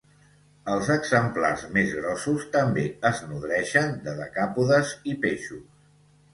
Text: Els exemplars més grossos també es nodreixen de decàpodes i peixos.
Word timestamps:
Els 0.75 0.87
exemplars 0.93 1.65
més 1.75 1.91
grossos 1.99 2.47
també 2.57 2.87
es 3.11 3.23
nodreixen 3.29 3.95
de 4.09 4.19
decàpodes 4.25 4.99
i 5.15 5.19
peixos. 5.29 5.65